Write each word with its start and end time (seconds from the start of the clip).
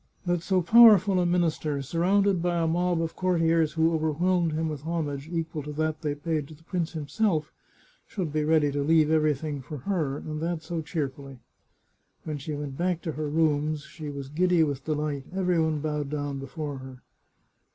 That 0.25 0.41
so 0.41 0.63
powerful 0.63 1.19
a 1.19 1.27
minister, 1.27 1.79
sur 1.83 1.99
rounded 1.99 2.41
by 2.41 2.57
a 2.59 2.65
mob 2.65 3.03
of 3.03 3.15
courtiers 3.15 3.73
who 3.73 3.93
overwhelmed 3.93 4.51
him 4.53 4.67
with 4.67 4.81
homage 4.81 5.29
equal 5.31 5.61
to 5.61 5.71
that 5.73 6.01
they 6.01 6.15
paid 6.15 6.47
to 6.47 6.55
the 6.55 6.63
prince 6.63 6.93
himself, 6.93 7.53
should 8.07 8.33
be 8.33 8.43
ready 8.43 8.71
to 8.71 8.81
leave 8.81 9.11
everything 9.11 9.61
for 9.61 9.77
her, 9.85 10.17
and 10.17 10.41
that 10.41 10.63
so 10.63 10.81
cheer 10.81 11.07
fully! 11.07 11.37
When 12.23 12.39
she 12.39 12.55
went 12.55 12.79
back 12.79 13.03
to 13.03 13.11
her 13.11 13.29
rooms 13.29 13.83
she 13.83 14.09
was 14.09 14.29
giddy 14.29 14.63
with 14.63 14.85
delight; 14.85 15.25
every 15.35 15.61
one 15.61 15.81
bowed 15.81 16.09
down 16.09 16.39
before 16.39 16.79
her. 16.79 17.03